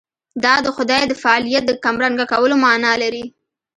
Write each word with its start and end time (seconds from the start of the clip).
دا 0.43 0.55
د 0.65 0.67
خدای 0.75 1.01
د 1.07 1.13
فاعلیت 1.23 1.63
د 1.67 1.71
کمرنګه 1.83 2.25
کولو 2.31 2.55
معنا 2.63 2.93
لري. 3.03 3.25